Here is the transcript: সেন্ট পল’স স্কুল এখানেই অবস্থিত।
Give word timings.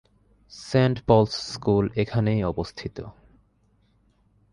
সেন্ট 0.51 0.97
পল’স 1.07 1.33
স্কুল 1.53 1.85
এখানেই 1.95 2.41
অবস্থিত। 2.43 2.97